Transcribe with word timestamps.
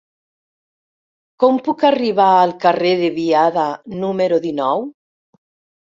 Com 1.43 1.59
puc 1.67 1.85
arribar 1.91 2.31
al 2.37 2.55
carrer 2.65 2.95
de 3.05 3.13
Biada 3.21 3.69
número 4.01 4.41
dinou? 4.51 4.87